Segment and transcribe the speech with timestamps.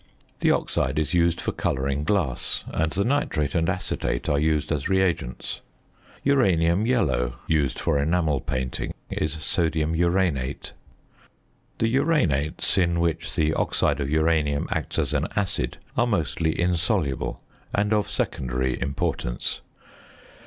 [0.39, 4.89] The oxide is used for colouring glass; and the nitrate and acetate are used as
[4.89, 5.61] reagents.
[6.23, 10.71] "Uranium yellow," used for enamel painting, is sodium uranate.
[11.77, 17.39] The uranates, in which the oxide of uranium acts as an acid, are mostly insoluble
[17.71, 19.61] and of secondary importance.